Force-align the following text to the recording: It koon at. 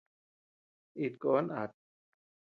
It 1.03 1.13
koon 1.21 1.45
at. 1.61 1.71